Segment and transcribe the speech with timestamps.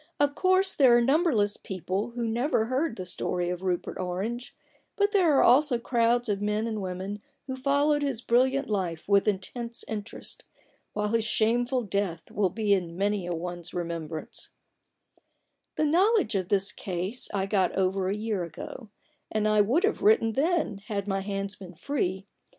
[0.19, 0.65] Of THE BARGAIN OF RUPERT ORANGE.
[0.65, 4.55] 5 course, there are numberless people who never heard the story of Rupert Orange;
[4.95, 9.27] but there are also crowds of men and women who followed his brilliant life with
[9.27, 10.43] intense interest,
[10.93, 14.49] while his shameful death will be in many a one's remembrance*
[15.75, 18.89] The knowledge of this case I got over a year ago;
[19.31, 22.25] and I would have written then, had my hands been free.